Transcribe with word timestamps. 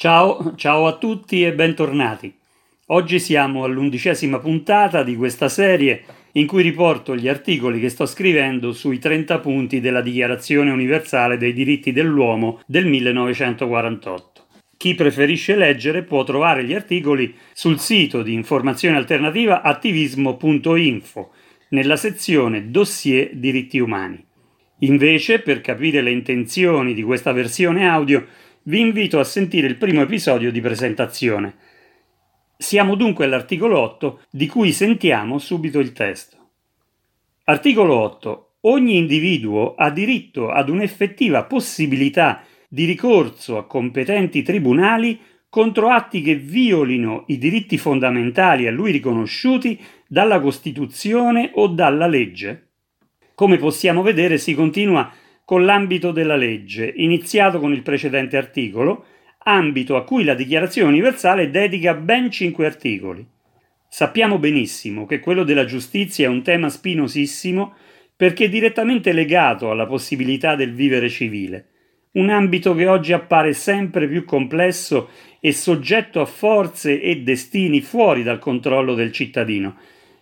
Ciao, 0.00 0.54
ciao 0.54 0.86
a 0.86 0.96
tutti 0.96 1.44
e 1.44 1.52
bentornati. 1.52 2.32
Oggi 2.90 3.18
siamo 3.18 3.64
all'undicesima 3.64 4.38
puntata 4.38 5.02
di 5.02 5.16
questa 5.16 5.48
serie 5.48 6.04
in 6.34 6.46
cui 6.46 6.62
riporto 6.62 7.16
gli 7.16 7.26
articoli 7.26 7.80
che 7.80 7.88
sto 7.88 8.06
scrivendo 8.06 8.72
sui 8.72 9.00
30 9.00 9.40
punti 9.40 9.80
della 9.80 10.00
Dichiarazione 10.00 10.70
universale 10.70 11.36
dei 11.36 11.52
diritti 11.52 11.90
dell'uomo 11.90 12.60
del 12.68 12.86
1948. 12.86 14.46
Chi 14.76 14.94
preferisce 14.94 15.56
leggere 15.56 16.04
può 16.04 16.22
trovare 16.22 16.62
gli 16.62 16.74
articoli 16.74 17.34
sul 17.52 17.80
sito 17.80 18.22
di 18.22 18.34
informazione 18.34 18.98
alternativa 18.98 19.62
attivismo.info 19.62 21.32
nella 21.70 21.96
sezione 21.96 22.70
Dossier 22.70 23.30
diritti 23.34 23.80
umani. 23.80 24.24
Invece, 24.82 25.40
per 25.40 25.60
capire 25.60 26.02
le 26.02 26.12
intenzioni 26.12 26.94
di 26.94 27.02
questa 27.02 27.32
versione 27.32 27.88
audio, 27.88 28.24
vi 28.68 28.80
invito 28.80 29.18
a 29.18 29.24
sentire 29.24 29.66
il 29.66 29.76
primo 29.76 30.02
episodio 30.02 30.52
di 30.52 30.60
presentazione. 30.60 31.54
Siamo 32.56 32.96
dunque 32.96 33.24
all'articolo 33.24 33.78
8, 33.78 34.20
di 34.30 34.46
cui 34.46 34.72
sentiamo 34.72 35.38
subito 35.38 35.78
il 35.78 35.92
testo. 35.92 36.36
Articolo 37.44 37.98
8. 37.98 38.50
Ogni 38.62 38.98
individuo 38.98 39.74
ha 39.74 39.90
diritto 39.90 40.50
ad 40.50 40.68
un'effettiva 40.68 41.44
possibilità 41.44 42.42
di 42.68 42.84
ricorso 42.84 43.56
a 43.56 43.66
competenti 43.66 44.42
tribunali 44.42 45.18
contro 45.48 45.88
atti 45.88 46.20
che 46.20 46.34
violino 46.34 47.24
i 47.28 47.38
diritti 47.38 47.78
fondamentali 47.78 48.66
a 48.66 48.70
lui 48.70 48.92
riconosciuti 48.92 49.80
dalla 50.06 50.40
Costituzione 50.40 51.52
o 51.54 51.68
dalla 51.68 52.06
legge. 52.06 52.66
Come 53.34 53.56
possiamo 53.56 54.02
vedere 54.02 54.36
si 54.36 54.54
continua 54.54 55.10
con 55.48 55.64
l'ambito 55.64 56.12
della 56.12 56.36
legge, 56.36 56.92
iniziato 56.94 57.58
con 57.58 57.72
il 57.72 57.80
precedente 57.80 58.36
articolo, 58.36 59.02
ambito 59.44 59.96
a 59.96 60.04
cui 60.04 60.22
la 60.22 60.34
Dichiarazione 60.34 60.90
universale 60.90 61.48
dedica 61.48 61.94
ben 61.94 62.30
cinque 62.30 62.66
articoli. 62.66 63.26
Sappiamo 63.88 64.38
benissimo 64.38 65.06
che 65.06 65.20
quello 65.20 65.44
della 65.44 65.64
giustizia 65.64 66.26
è 66.26 66.28
un 66.28 66.42
tema 66.42 66.68
spinosissimo 66.68 67.74
perché 68.14 68.50
direttamente 68.50 69.12
legato 69.12 69.70
alla 69.70 69.86
possibilità 69.86 70.54
del 70.54 70.74
vivere 70.74 71.08
civile, 71.08 71.68
un 72.12 72.28
ambito 72.28 72.74
che 72.74 72.86
oggi 72.86 73.14
appare 73.14 73.54
sempre 73.54 74.06
più 74.06 74.26
complesso 74.26 75.08
e 75.40 75.54
soggetto 75.54 76.20
a 76.20 76.26
forze 76.26 77.00
e 77.00 77.22
destini 77.22 77.80
fuori 77.80 78.22
dal 78.22 78.38
controllo 78.38 78.92
del 78.92 79.12
cittadino, 79.12 79.76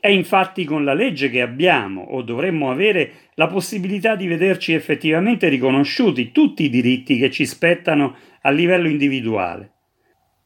è 0.06 0.10
infatti 0.10 0.64
con 0.64 0.84
la 0.84 0.94
legge 0.94 1.30
che 1.30 1.40
abbiamo 1.40 2.00
o 2.00 2.22
dovremmo 2.22 2.70
avere 2.70 3.30
la 3.34 3.48
possibilità 3.48 4.14
di 4.14 4.28
vederci 4.28 4.72
effettivamente 4.72 5.48
riconosciuti 5.48 6.30
tutti 6.30 6.62
i 6.62 6.70
diritti 6.70 7.18
che 7.18 7.28
ci 7.28 7.44
spettano 7.44 8.14
a 8.42 8.50
livello 8.50 8.88
individuale. 8.88 9.72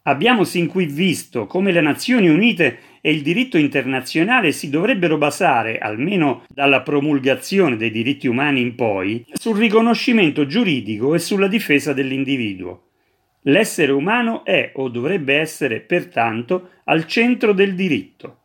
Abbiamo 0.05 0.45
sin 0.45 0.67
qui 0.67 0.87
visto 0.87 1.45
come 1.45 1.73
le 1.73 1.83
Nazioni 1.83 2.31
Unite 2.31 2.79
e 3.03 3.11
il 3.13 3.21
diritto 3.21 3.59
internazionale 3.59 4.53
si 4.53 4.71
dovrebbero 4.71 5.19
basare, 5.19 5.77
almeno 5.77 6.45
dalla 6.49 6.81
promulgazione 6.81 7.77
dei 7.77 7.91
diritti 7.91 8.27
umani 8.29 8.63
in 8.63 8.75
poi, 8.75 9.27
sul 9.35 9.59
riconoscimento 9.59 10.47
giuridico 10.47 11.15
e 11.15 11.19
sulla 11.19 11.49
difesa 11.49 11.93
dell'individuo. 11.93 12.93
L'essere 13.43 13.93
umano 13.93 14.43
è 14.43 14.73
o 14.77 14.89
dovrebbe 14.89 15.35
essere 15.35 15.81
pertanto 15.81 16.71
al 16.85 17.07
centro 17.07 17.53
del 17.53 17.75
diritto. 17.75 18.37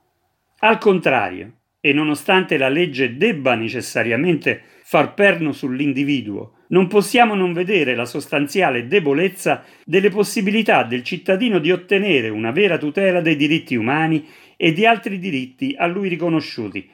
Al 0.66 0.80
contrario, 0.80 1.58
e 1.80 1.94
nonostante 1.94 2.58
la 2.58 2.70
legge 2.70 3.18
debba 3.18 3.54
necessariamente 3.54 4.64
far 4.82 5.14
perno 5.14 5.52
sull'individuo, 5.52 6.64
non 6.70 6.88
possiamo 6.88 7.36
non 7.36 7.54
vedere 7.54 7.94
la 7.94 8.06
sostanziale 8.06 8.88
debolezza 8.88 9.64
delle 9.86 10.10
possibilità 10.10 10.82
del 10.82 11.04
cittadino 11.04 11.60
di 11.60 11.72
ottenere 11.72 12.30
una 12.30 12.50
vera 12.50 12.80
tutela 12.80 13.22
dei 13.22 13.36
diritti 13.36 13.76
umani 13.76 14.26
e 14.58 14.74
di 14.74 14.88
altri 14.88 15.20
diritti 15.20 15.76
a 15.78 15.86
lui 15.86 16.10
riconosciuti. 16.10 16.90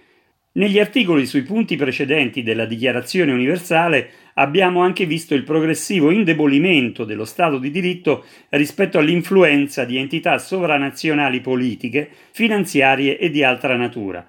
Negli 0.54 0.80
articoli 0.80 1.26
sui 1.26 1.44
punti 1.44 1.78
precedenti 1.78 2.44
della 2.44 2.66
Dichiarazione 2.66 3.32
universale 3.32 4.10
abbiamo 4.34 4.82
anche 4.82 5.06
visto 5.06 5.34
il 5.34 5.44
progressivo 5.44 6.12
indebolimento 6.12 7.06
dello 7.06 7.24
Stato 7.24 7.58
di 7.58 7.72
diritto 7.72 8.26
rispetto 8.50 8.98
all'influenza 8.98 9.86
di 9.86 9.96
entità 9.96 10.38
sovranazionali 10.40 11.40
politiche, 11.40 12.10
finanziarie 12.32 13.18
e 13.18 13.30
di 13.30 13.46
altra 13.46 13.78
natura. 13.78 14.28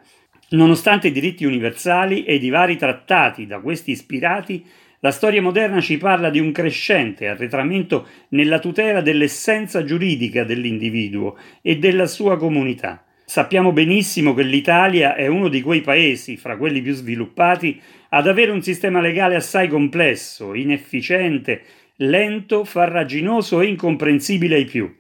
Nonostante 0.50 1.08
i 1.08 1.12
diritti 1.12 1.44
universali 1.44 2.22
e 2.22 2.36
i 2.36 2.48
vari 2.50 2.76
trattati 2.76 3.44
da 3.44 3.58
questi 3.58 3.90
ispirati, 3.90 4.64
la 5.00 5.10
storia 5.10 5.42
moderna 5.42 5.80
ci 5.80 5.96
parla 5.96 6.30
di 6.30 6.38
un 6.38 6.52
crescente 6.52 7.26
arretramento 7.26 8.06
nella 8.28 8.60
tutela 8.60 9.00
dell'essenza 9.00 9.82
giuridica 9.82 10.44
dell'individuo 10.44 11.36
e 11.60 11.78
della 11.78 12.06
sua 12.06 12.36
comunità. 12.36 13.04
Sappiamo 13.32 13.72
benissimo 13.72 14.34
che 14.34 14.42
l'Italia 14.42 15.14
è 15.14 15.26
uno 15.26 15.48
di 15.48 15.62
quei 15.62 15.80
paesi, 15.80 16.36
fra 16.36 16.58
quelli 16.58 16.82
più 16.82 16.92
sviluppati, 16.92 17.80
ad 18.10 18.28
avere 18.28 18.50
un 18.50 18.60
sistema 18.60 19.00
legale 19.00 19.36
assai 19.36 19.68
complesso, 19.68 20.52
inefficiente, 20.52 21.62
lento, 21.96 22.64
farraginoso 22.64 23.62
e 23.62 23.68
incomprensibile 23.68 24.56
ai 24.56 24.66
più. 24.66 24.94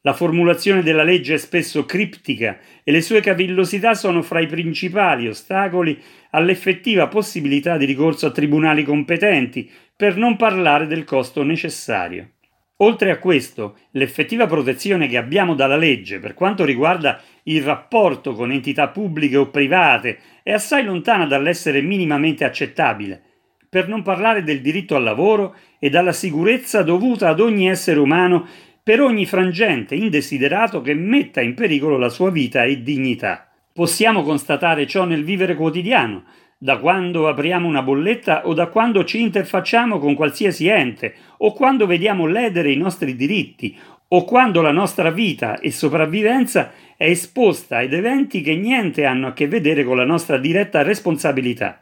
La 0.00 0.12
formulazione 0.12 0.82
della 0.82 1.04
legge 1.04 1.34
è 1.34 1.38
spesso 1.38 1.84
criptica 1.84 2.58
e 2.82 2.90
le 2.90 3.00
sue 3.00 3.20
cavillosità 3.20 3.94
sono 3.94 4.22
fra 4.22 4.40
i 4.40 4.48
principali 4.48 5.28
ostacoli 5.28 5.96
all'effettiva 6.30 7.06
possibilità 7.06 7.76
di 7.76 7.84
ricorso 7.84 8.26
a 8.26 8.32
tribunali 8.32 8.82
competenti, 8.82 9.70
per 9.94 10.16
non 10.16 10.34
parlare 10.34 10.88
del 10.88 11.04
costo 11.04 11.44
necessario. 11.44 12.37
Oltre 12.80 13.10
a 13.10 13.18
questo, 13.18 13.76
l'effettiva 13.92 14.46
protezione 14.46 15.08
che 15.08 15.16
abbiamo 15.16 15.54
dalla 15.54 15.76
legge 15.76 16.20
per 16.20 16.34
quanto 16.34 16.64
riguarda 16.64 17.20
il 17.44 17.62
rapporto 17.62 18.34
con 18.34 18.52
entità 18.52 18.88
pubbliche 18.88 19.36
o 19.36 19.48
private 19.48 20.18
è 20.44 20.52
assai 20.52 20.84
lontana 20.84 21.26
dall'essere 21.26 21.80
minimamente 21.80 22.44
accettabile, 22.44 23.20
per 23.68 23.88
non 23.88 24.02
parlare 24.02 24.44
del 24.44 24.60
diritto 24.60 24.94
al 24.94 25.02
lavoro 25.02 25.56
e 25.80 25.90
dalla 25.90 26.12
sicurezza 26.12 26.82
dovuta 26.82 27.28
ad 27.28 27.40
ogni 27.40 27.68
essere 27.68 27.98
umano 27.98 28.46
per 28.80 29.00
ogni 29.00 29.26
frangente 29.26 29.96
indesiderato 29.96 30.80
che 30.80 30.94
metta 30.94 31.40
in 31.40 31.54
pericolo 31.54 31.98
la 31.98 32.08
sua 32.08 32.30
vita 32.30 32.62
e 32.62 32.82
dignità. 32.82 33.50
Possiamo 33.72 34.22
constatare 34.22 34.86
ciò 34.86 35.04
nel 35.04 35.24
vivere 35.24 35.56
quotidiano, 35.56 36.24
da 36.58 36.78
quando 36.78 37.28
apriamo 37.28 37.68
una 37.68 37.82
bolletta 37.82 38.46
o 38.46 38.52
da 38.52 38.66
quando 38.66 39.04
ci 39.04 39.20
interfacciamo 39.20 40.00
con 40.00 40.14
qualsiasi 40.14 40.66
ente, 40.66 41.14
o 41.38 41.52
quando 41.52 41.86
vediamo 41.86 42.26
ledere 42.26 42.72
i 42.72 42.76
nostri 42.76 43.14
diritti, 43.14 43.78
o 44.08 44.24
quando 44.24 44.60
la 44.60 44.72
nostra 44.72 45.10
vita 45.10 45.60
e 45.60 45.70
sopravvivenza 45.70 46.72
è 46.96 47.04
esposta 47.08 47.78
ad 47.78 47.92
eventi 47.92 48.40
che 48.40 48.56
niente 48.56 49.04
hanno 49.04 49.28
a 49.28 49.32
che 49.32 49.46
vedere 49.46 49.84
con 49.84 49.96
la 49.96 50.04
nostra 50.04 50.36
diretta 50.38 50.82
responsabilità. 50.82 51.80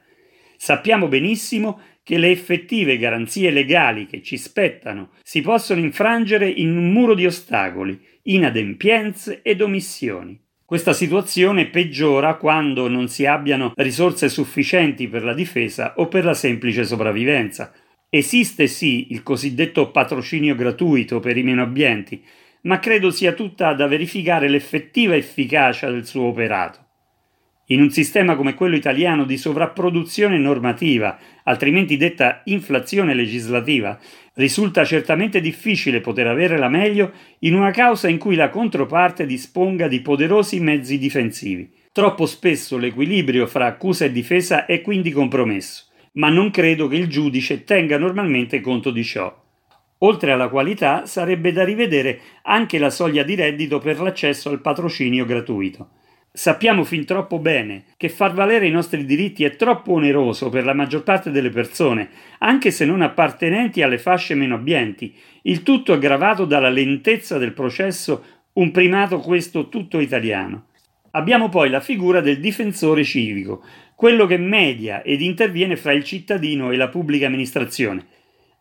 Sappiamo 0.57 1.09
benissimo 1.09 1.81
che 2.03 2.19
le 2.19 2.31
effettive 2.31 2.99
garanzie 2.99 3.51
legali 3.51 4.07
che 4.07 4.23
ci 4.23 4.37
spettano 4.37 5.11
si 5.23 5.41
possono 5.41 5.81
infrangere 5.81 6.49
in 6.49 6.77
un 6.77 6.93
muro 6.93 7.15
di 7.15 7.27
ostacoli, 7.27 7.99
inadempienze 8.23 9.41
ed 9.43 9.61
omissioni. 9.61 10.39
Questa 10.67 10.93
situazione 10.93 11.67
peggiora 11.67 12.35
quando 12.35 12.89
non 12.89 13.07
si 13.07 13.25
abbiano 13.25 13.73
risorse 13.77 14.29
sufficienti 14.29 15.07
per 15.07 15.23
la 15.23 15.33
difesa 15.33 15.95
o 15.99 16.09
per 16.09 16.25
la 16.25 16.35
semplice 16.35 16.85
sopravvivenza. 16.85 17.73
Esiste 18.09 18.67
sì 18.67 19.13
il 19.13 19.23
cosiddetto 19.23 19.93
patrocinio 19.93 20.57
gratuito 20.57 21.21
per 21.21 21.37
i 21.37 21.45
meno 21.45 21.63
abbienti, 21.63 22.21
ma 22.63 22.81
credo 22.81 23.13
sia 23.13 23.31
tutta 23.31 23.75
da 23.75 23.87
verificare 23.87 24.49
l'effettiva 24.49 25.15
efficacia 25.15 25.89
del 25.89 26.05
suo 26.05 26.25
operato. 26.25 26.81
In 27.67 27.81
un 27.81 27.91
sistema 27.91 28.35
come 28.35 28.55
quello 28.55 28.75
italiano 28.75 29.25
di 29.25 29.37
sovrapproduzione 29.37 30.37
normativa, 30.37 31.17
altrimenti 31.45 31.97
detta 31.97 32.41
inflazione 32.47 33.15
legislativa, 33.15 33.97
risulta 34.37 34.85
certamente 34.85 35.41
difficile 35.41 36.01
poter 36.01 36.27
avere 36.27 36.59
la 36.59 36.69
meglio 36.69 37.13
in 37.41 37.55
una 37.55 37.71
causa 37.71 38.09
in 38.09 38.19
cui 38.19 38.35
la 38.35 38.51
controparte 38.51 39.27
disponga 39.27 39.89
di 39.89 40.01
poderosi 40.01 40.61
mezzi 40.61 40.99
difensivi. 40.99 41.73
Troppo 41.93 42.27
spesso 42.27 42.77
l'equilibrio 42.77 43.47
fra 43.47 43.67
accusa 43.67 44.05
e 44.05 44.13
difesa 44.13 44.67
è 44.67 44.83
quindi 44.83 45.11
compromesso, 45.11 45.87
ma 46.13 46.29
non 46.29 46.51
credo 46.51 46.89
che 46.89 46.97
il 46.97 47.09
giudice 47.09 47.65
tenga 47.65 47.99
normalmente 47.99 48.61
conto 48.61 48.91
di 48.91 49.03
ciò. 49.03 49.45
Oltre 50.01 50.33
alla 50.33 50.49
qualità, 50.49 51.07
sarebbe 51.07 51.53
da 51.53 51.65
rivedere 51.65 52.21
anche 52.43 52.79
la 52.79 52.91
soglia 52.91 53.23
di 53.23 53.35
reddito 53.35 53.79
per 53.79 53.99
l'accesso 53.99 54.51
al 54.51 54.61
patrocinio 54.61 55.25
gratuito. 55.25 55.89
Sappiamo 56.37 56.85
fin 56.85 57.07
troppo 57.07 57.39
bene 57.39 57.85
che 57.97 58.11
far 58.11 58.35
valere 58.35 58.67
i 58.67 58.71
nostri 58.71 59.07
diritti 59.07 59.43
è 59.45 59.57
troppo 59.57 59.93
oneroso 59.93 60.51
per 60.51 60.67
la 60.67 60.75
maggior 60.75 61.03
parte 61.03 61.31
delle 61.31 61.49
persone, 61.49 62.11
anche 62.41 62.71
se 62.71 62.85
non 62.85 63.01
appartenenti 63.01 63.81
alle 63.81 63.97
fasce 63.97 64.35
meno 64.35 64.55
abbienti, 64.55 65.15
il 65.45 65.63
tutto 65.63 65.95
aggravato 65.95 66.45
dalla 66.45 66.69
lentezza 66.69 67.39
del 67.39 67.55
processo, 67.55 68.23
un 68.53 68.71
primato 68.71 69.19
questo 69.21 69.71
tutto 69.71 69.99
italiano. 69.99 70.67
Abbiamo 71.13 71.49
poi 71.49 71.71
la 71.71 71.81
figura 71.81 72.21
del 72.21 72.39
difensore 72.39 73.03
civico, 73.03 73.65
quello 73.95 74.27
che 74.27 74.37
media 74.37 75.03
ed 75.03 75.23
interviene 75.23 75.75
fra 75.75 75.93
il 75.93 76.05
cittadino 76.05 76.71
e 76.71 76.77
la 76.77 76.91
pubblica 76.91 77.29
amministrazione. 77.29 78.05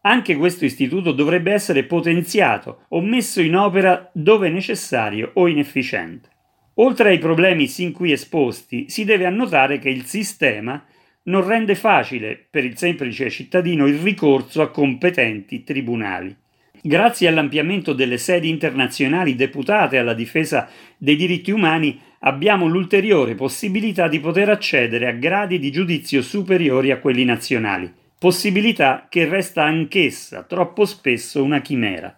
anche 0.03 0.37
questo 0.37 0.63
istituto 0.63 1.11
dovrebbe 1.11 1.51
essere 1.51 1.83
potenziato 1.83 2.85
o 2.89 3.01
messo 3.01 3.41
in 3.41 3.55
opera 3.57 4.09
dove 4.13 4.47
necessario 4.47 5.31
o 5.33 5.49
inefficiente. 5.49 6.29
Oltre 6.75 7.09
ai 7.09 7.17
problemi 7.17 7.67
sin 7.67 7.91
qui 7.91 8.11
esposti, 8.11 8.89
si 8.89 9.05
deve 9.05 9.25
annotare 9.25 9.79
che 9.79 9.89
il 9.89 10.05
sistema 10.05 10.83
non 11.23 11.45
rende 11.45 11.75
facile 11.75 12.47
per 12.49 12.63
il 12.63 12.77
semplice 12.77 13.29
cittadino 13.29 13.87
il 13.87 13.99
ricorso 13.99 14.61
a 14.61 14.69
competenti 14.69 15.63
tribunali. 15.63 16.35
Grazie 16.81 17.27
all'ampliamento 17.27 17.93
delle 17.93 18.17
sedi 18.17 18.49
internazionali 18.49 19.35
deputate 19.35 19.97
alla 19.97 20.13
difesa 20.13 20.69
dei 20.97 21.15
diritti 21.15 21.51
umani, 21.51 21.99
abbiamo 22.19 22.67
l'ulteriore 22.67 23.35
possibilità 23.35 24.07
di 24.07 24.19
poter 24.19 24.49
accedere 24.49 25.07
a 25.07 25.11
gradi 25.11 25.57
di 25.57 25.71
giudizio 25.71 26.21
superiori 26.21 26.91
a 26.91 26.99
quelli 26.99 27.25
nazionali 27.25 28.03
possibilità 28.17 29.05
che 29.07 29.27
resta 29.27 29.63
anch'essa 29.63 30.43
troppo 30.43 30.85
spesso 30.85 31.43
una 31.43 31.61
chimera. 31.61 32.17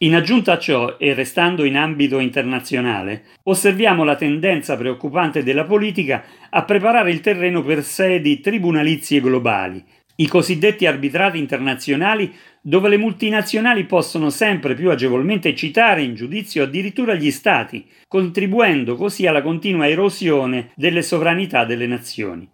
In 0.00 0.14
aggiunta 0.14 0.52
a 0.52 0.58
ciò, 0.58 0.96
e 0.96 1.12
restando 1.12 1.64
in 1.64 1.76
ambito 1.76 2.20
internazionale, 2.20 3.24
osserviamo 3.42 4.04
la 4.04 4.14
tendenza 4.14 4.76
preoccupante 4.76 5.42
della 5.42 5.64
politica 5.64 6.22
a 6.50 6.62
preparare 6.64 7.10
il 7.10 7.20
terreno 7.20 7.64
per 7.64 7.82
sedi 7.82 8.38
tribunalizie 8.38 9.20
globali, 9.20 9.84
i 10.20 10.28
cosiddetti 10.28 10.86
arbitrati 10.86 11.38
internazionali 11.38 12.32
dove 12.60 12.88
le 12.88 12.96
multinazionali 12.96 13.86
possono 13.86 14.30
sempre 14.30 14.74
più 14.74 14.90
agevolmente 14.90 15.54
citare 15.56 16.02
in 16.02 16.14
giudizio 16.14 16.62
addirittura 16.62 17.14
gli 17.14 17.30
Stati, 17.32 17.84
contribuendo 18.06 18.94
così 18.94 19.26
alla 19.26 19.42
continua 19.42 19.88
erosione 19.88 20.70
delle 20.76 21.02
sovranità 21.02 21.64
delle 21.64 21.86
nazioni. 21.86 22.48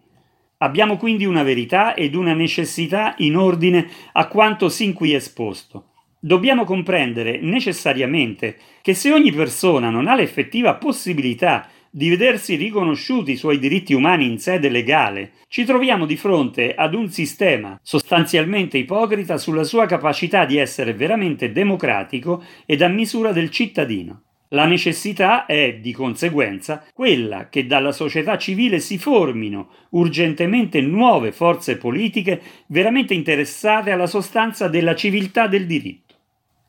Abbiamo 0.59 0.97
quindi 0.97 1.25
una 1.25 1.43
verità 1.43 1.93
ed 1.93 2.15
una 2.15 2.33
necessità 2.33 3.13
in 3.17 3.35
ordine 3.35 3.87
a 4.13 4.27
quanto 4.27 4.69
sin 4.69 4.93
qui 4.93 5.13
esposto. 5.13 5.89
Dobbiamo 6.25 6.63
comprendere 6.63 7.37
necessariamente 7.39 8.57
che 8.81 8.95
se 8.95 9.11
ogni 9.11 9.31
persona 9.31 9.91
non 9.91 10.07
ha 10.07 10.15
l'effettiva 10.15 10.73
possibilità 10.73 11.67
di 11.87 12.09
vedersi 12.09 12.55
riconosciuti 12.55 13.33
i 13.33 13.35
suoi 13.35 13.59
diritti 13.59 13.93
umani 13.93 14.25
in 14.25 14.39
sede 14.39 14.69
legale, 14.69 15.33
ci 15.47 15.65
troviamo 15.65 16.07
di 16.07 16.17
fronte 16.17 16.73
ad 16.73 16.95
un 16.95 17.11
sistema 17.11 17.79
sostanzialmente 17.83 18.79
ipocrita 18.79 19.37
sulla 19.37 19.63
sua 19.63 19.85
capacità 19.85 20.45
di 20.45 20.57
essere 20.57 20.95
veramente 20.95 21.51
democratico 21.51 22.43
ed 22.65 22.81
a 22.81 22.87
misura 22.87 23.31
del 23.31 23.51
cittadino. 23.51 24.23
La 24.49 24.65
necessità 24.65 25.45
è, 25.45 25.75
di 25.75 25.91
conseguenza, 25.91 26.83
quella 26.91 27.49
che 27.49 27.67
dalla 27.67 27.91
società 27.91 28.35
civile 28.39 28.79
si 28.79 28.97
formino 28.97 29.69
urgentemente 29.91 30.81
nuove 30.81 31.31
forze 31.31 31.77
politiche 31.77 32.41
veramente 32.67 33.13
interessate 33.13 33.91
alla 33.91 34.07
sostanza 34.07 34.67
della 34.67 34.95
civiltà 34.95 35.45
del 35.45 35.67
diritto. 35.67 36.04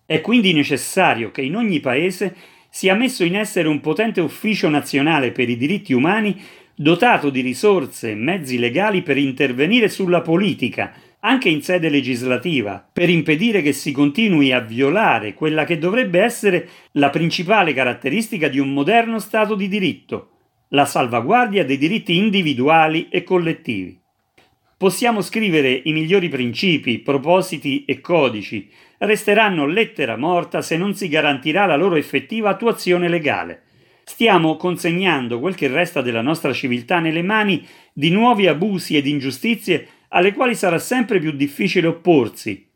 È 0.06 0.20
quindi 0.20 0.52
necessario 0.52 1.32
che 1.32 1.42
in 1.42 1.56
ogni 1.56 1.80
paese 1.80 2.34
sia 2.70 2.94
messo 2.94 3.24
in 3.24 3.34
essere 3.34 3.66
un 3.66 3.80
potente 3.80 4.20
ufficio 4.20 4.68
nazionale 4.68 5.32
per 5.32 5.48
i 5.48 5.56
diritti 5.56 5.92
umani 5.92 6.40
dotato 6.76 7.28
di 7.28 7.40
risorse 7.40 8.10
e 8.10 8.14
mezzi 8.14 8.56
legali 8.56 9.02
per 9.02 9.16
intervenire 9.16 9.88
sulla 9.88 10.20
politica, 10.20 10.92
anche 11.20 11.48
in 11.48 11.60
sede 11.60 11.88
legislativa, 11.88 12.88
per 12.92 13.10
impedire 13.10 13.62
che 13.62 13.72
si 13.72 13.90
continui 13.90 14.52
a 14.52 14.60
violare 14.60 15.34
quella 15.34 15.64
che 15.64 15.78
dovrebbe 15.78 16.20
essere 16.20 16.68
la 16.92 17.10
principale 17.10 17.72
caratteristica 17.72 18.46
di 18.46 18.60
un 18.60 18.72
moderno 18.72 19.18
Stato 19.18 19.56
di 19.56 19.66
diritto, 19.66 20.30
la 20.68 20.84
salvaguardia 20.84 21.64
dei 21.64 21.78
diritti 21.78 22.16
individuali 22.16 23.08
e 23.10 23.24
collettivi. 23.24 24.05
Possiamo 24.78 25.22
scrivere 25.22 25.80
i 25.84 25.92
migliori 25.94 26.28
principi, 26.28 26.98
propositi 26.98 27.86
e 27.86 28.02
codici, 28.02 28.68
resteranno 28.98 29.64
lettera 29.64 30.18
morta 30.18 30.60
se 30.60 30.76
non 30.76 30.94
si 30.94 31.08
garantirà 31.08 31.64
la 31.64 31.76
loro 31.76 31.94
effettiva 31.94 32.50
attuazione 32.50 33.08
legale. 33.08 33.62
Stiamo 34.04 34.56
consegnando 34.56 35.40
quel 35.40 35.54
che 35.54 35.68
resta 35.68 36.02
della 36.02 36.20
nostra 36.20 36.52
civiltà 36.52 36.98
nelle 36.98 37.22
mani 37.22 37.66
di 37.90 38.10
nuovi 38.10 38.48
abusi 38.48 38.98
ed 38.98 39.06
ingiustizie 39.06 39.88
alle 40.08 40.34
quali 40.34 40.54
sarà 40.54 40.78
sempre 40.78 41.20
più 41.20 41.30
difficile 41.30 41.86
opporsi, 41.86 42.68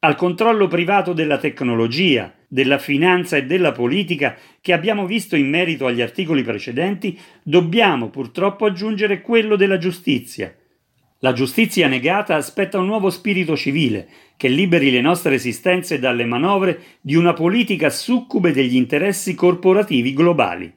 al 0.00 0.16
controllo 0.16 0.66
privato 0.66 1.14
della 1.14 1.38
tecnologia, 1.38 2.30
della 2.46 2.78
finanza 2.78 3.38
e 3.38 3.46
della 3.46 3.72
politica 3.72 4.36
che 4.60 4.74
abbiamo 4.74 5.06
visto 5.06 5.34
in 5.34 5.48
merito 5.48 5.86
agli 5.86 6.02
articoli 6.02 6.42
precedenti, 6.42 7.18
dobbiamo 7.42 8.10
purtroppo 8.10 8.66
aggiungere 8.66 9.22
quello 9.22 9.56
della 9.56 9.78
giustizia. 9.78 10.54
La 11.20 11.32
giustizia 11.32 11.88
negata 11.88 12.36
aspetta 12.36 12.78
un 12.78 12.86
nuovo 12.86 13.10
spirito 13.10 13.56
civile 13.56 14.08
che 14.36 14.46
liberi 14.46 14.92
le 14.92 15.00
nostre 15.00 15.34
esistenze 15.34 15.98
dalle 15.98 16.24
manovre 16.24 16.80
di 17.00 17.16
una 17.16 17.32
politica 17.32 17.90
succube 17.90 18.52
degli 18.52 18.76
interessi 18.76 19.34
corporativi 19.34 20.12
globali. 20.12 20.72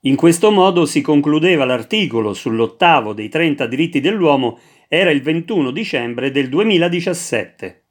In 0.00 0.14
questo 0.14 0.50
modo 0.50 0.84
si 0.84 1.00
concludeva 1.00 1.64
l'articolo 1.64 2.34
sull'ottavo 2.34 3.14
dei 3.14 3.30
30 3.30 3.66
diritti 3.66 4.00
dell'uomo, 4.00 4.58
era 4.88 5.10
il 5.10 5.22
21 5.22 5.70
dicembre 5.70 6.30
del 6.30 6.50
2017. 6.50 7.82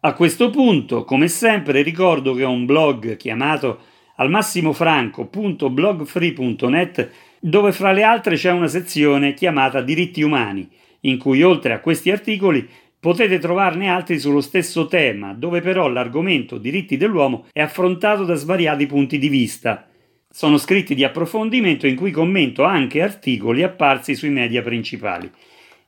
A 0.00 0.14
questo 0.14 0.48
punto, 0.48 1.04
come 1.04 1.28
sempre, 1.28 1.82
ricordo 1.82 2.32
che 2.32 2.44
ho 2.44 2.50
un 2.50 2.64
blog 2.64 3.16
chiamato 3.16 3.80
almassimofranco.blogfree.net 4.20 7.10
dove 7.40 7.72
fra 7.72 7.92
le 7.92 8.02
altre 8.02 8.36
c'è 8.36 8.50
una 8.50 8.68
sezione 8.68 9.32
chiamata 9.32 9.80
Diritti 9.80 10.20
umani, 10.22 10.68
in 11.00 11.16
cui 11.16 11.42
oltre 11.42 11.72
a 11.72 11.80
questi 11.80 12.10
articoli 12.10 12.68
potete 13.00 13.38
trovarne 13.38 13.88
altri 13.88 14.18
sullo 14.18 14.42
stesso 14.42 14.86
tema, 14.86 15.32
dove 15.32 15.62
però 15.62 15.88
l'argomento 15.88 16.58
diritti 16.58 16.98
dell'uomo 16.98 17.46
è 17.50 17.62
affrontato 17.62 18.24
da 18.24 18.34
svariati 18.34 18.84
punti 18.84 19.18
di 19.18 19.30
vista, 19.30 19.88
sono 20.28 20.58
scritti 20.58 20.94
di 20.94 21.02
approfondimento 21.02 21.86
in 21.86 21.96
cui 21.96 22.10
commento 22.10 22.64
anche 22.64 23.00
articoli 23.00 23.62
apparsi 23.62 24.14
sui 24.14 24.28
media 24.28 24.60
principali. 24.60 25.30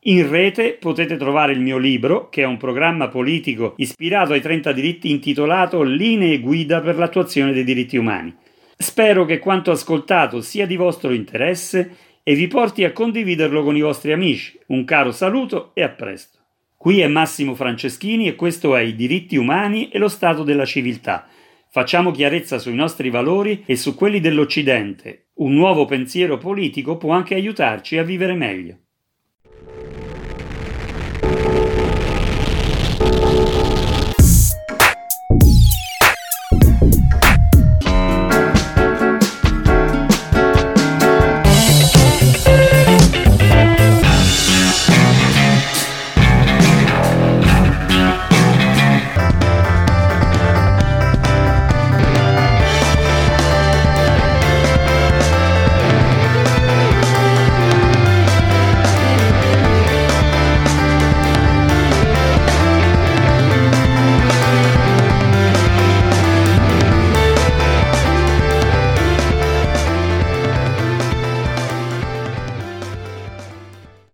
In 0.05 0.29
rete 0.29 0.73
potete 0.73 1.17
trovare 1.17 1.53
il 1.53 1.61
mio 1.61 1.79
libro, 1.79 2.29
che 2.29 2.43
è 2.43 2.47
un 2.47 2.57
programma 2.57 3.09
politico 3.09 3.75
ispirato 3.77 4.33
ai 4.33 4.41
30 4.41 4.73
diritti 4.73 5.11
intitolato 5.11 5.83
Linee 5.83 6.41
guida 6.41 6.81
per 6.81 6.97
l'attuazione 6.97 7.53
dei 7.53 7.65
diritti 7.65 7.97
umani. 7.97 8.35
Spero 8.77 9.25
che 9.25 9.39
quanto 9.39 9.71
ascoltato 9.71 10.41
sia 10.41 10.67
di 10.67 10.77
vostro 10.77 11.13
interesse 11.13 11.97
e 12.23 12.35
vi 12.35 12.49
porti 12.49 12.85
a 12.85 12.93
condividerlo 12.93 13.63
con 13.63 13.77
i 13.77 13.81
vostri 13.81 14.13
amici. 14.13 14.59
Un 14.67 14.85
caro 14.85 15.13
saluto 15.13 15.71
e 15.75 15.83
a 15.83 15.89
presto. 15.89 16.39
Qui 16.77 17.01
è 17.01 17.07
Massimo 17.07 17.55
Franceschini 17.55 18.27
e 18.27 18.35
questo 18.35 18.75
è 18.75 18.83
I 18.83 18.97
diritti 18.97 19.37
umani 19.37 19.89
e 19.89 19.99
lo 19.99 20.09
stato 20.09 20.43
della 20.43 20.65
civiltà 20.65 21.29
Facciamo 21.75 22.11
chiarezza 22.11 22.59
sui 22.59 22.75
nostri 22.75 23.09
valori 23.09 23.63
e 23.65 23.77
su 23.77 23.95
quelli 23.95 24.21
dell'Occidente. 24.21 25.29
Un 25.37 25.55
nuovo 25.55 25.87
pensiero 25.87 26.37
politico 26.37 26.99
può 26.99 27.13
anche 27.13 27.35
aiutarci 27.35 27.97
a 27.97 28.03
vivere 28.03 28.35
meglio. 28.35 28.77